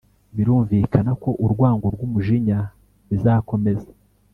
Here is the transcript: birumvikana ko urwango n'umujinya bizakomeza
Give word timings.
birumvikana 0.35 1.11
ko 1.21 1.29
urwango 1.45 1.87
n'umujinya 1.97 2.59
bizakomeza 3.09 3.89